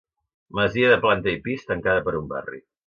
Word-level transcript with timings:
Masia 0.59 0.89
de 0.93 0.97
planta 1.05 1.37
i 1.37 1.41
pis, 1.47 1.71
tancada 1.73 2.07
per 2.11 2.19
un 2.23 2.29
barri. 2.37 2.65